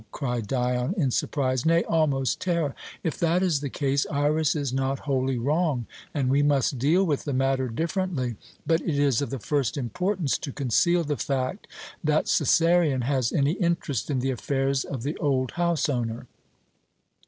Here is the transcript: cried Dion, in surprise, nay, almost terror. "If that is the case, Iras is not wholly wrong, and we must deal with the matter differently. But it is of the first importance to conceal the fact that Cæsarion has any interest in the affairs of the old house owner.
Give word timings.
cried 0.11 0.47
Dion, 0.47 0.95
in 0.97 1.11
surprise, 1.11 1.63
nay, 1.63 1.83
almost 1.83 2.41
terror. 2.41 2.73
"If 3.03 3.19
that 3.19 3.43
is 3.43 3.59
the 3.59 3.69
case, 3.69 4.07
Iras 4.09 4.55
is 4.55 4.73
not 4.73 5.01
wholly 5.05 5.37
wrong, 5.37 5.85
and 6.11 6.27
we 6.27 6.41
must 6.41 6.79
deal 6.79 7.03
with 7.03 7.23
the 7.23 7.33
matter 7.33 7.69
differently. 7.69 8.35
But 8.65 8.81
it 8.81 8.97
is 8.97 9.21
of 9.21 9.29
the 9.29 9.37
first 9.37 9.77
importance 9.77 10.39
to 10.39 10.51
conceal 10.51 11.03
the 11.03 11.17
fact 11.17 11.67
that 12.03 12.25
Cæsarion 12.25 13.03
has 13.03 13.31
any 13.31 13.51
interest 13.51 14.09
in 14.09 14.21
the 14.21 14.31
affairs 14.31 14.83
of 14.83 15.03
the 15.03 15.17
old 15.17 15.51
house 15.51 15.87
owner. 15.87 16.25